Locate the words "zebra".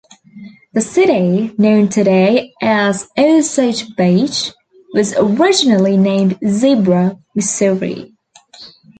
6.47-7.19